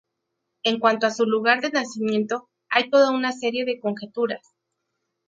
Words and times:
En 0.63 0.79
cuanto 0.79 1.05
a 1.05 1.11
su 1.11 1.25
lugar 1.27 1.61
de 1.61 1.69
nacimiento, 1.69 2.49
hay 2.71 2.89
toda 2.89 3.11
una 3.11 3.31
serie 3.33 3.65
de 3.65 3.79
conjeturas. 3.79 4.41